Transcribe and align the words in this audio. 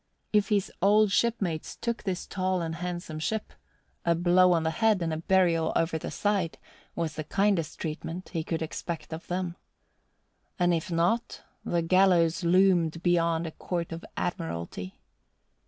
If 0.33 0.49
his 0.49 0.71
old 0.81 1.11
shipmates 1.11 1.75
took 1.75 2.01
this 2.01 2.25
tall 2.25 2.63
and 2.63 2.73
handsome 2.77 3.19
ship, 3.19 3.53
a 4.03 4.15
blow 4.15 4.51
on 4.53 4.63
the 4.63 4.71
head 4.71 4.99
and 5.03 5.13
a 5.13 5.17
burial 5.17 5.71
over 5.75 5.99
the 5.99 6.09
side 6.09 6.57
was 6.95 7.13
the 7.13 7.23
kindest 7.23 7.79
treatment 7.79 8.29
he 8.29 8.43
could 8.43 8.63
expect 8.63 9.13
of 9.13 9.27
them. 9.27 9.57
And 10.57 10.73
if 10.73 10.89
not 10.89 11.43
the 11.63 11.83
gallows 11.83 12.43
loomed 12.43 13.03
beyond 13.03 13.45
a 13.45 13.51
Court 13.51 13.91
of 13.91 14.03
Admiralty. 14.17 14.95